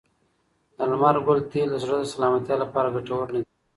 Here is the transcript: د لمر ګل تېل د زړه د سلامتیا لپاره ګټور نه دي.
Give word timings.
د 0.75 0.77
لمر 0.91 1.15
ګل 1.25 1.39
تېل 1.51 1.67
د 1.71 1.75
زړه 1.83 1.97
د 1.99 2.05
سلامتیا 2.13 2.55
لپاره 2.63 2.93
ګټور 2.95 3.27
نه 3.35 3.39
دي. 3.43 3.51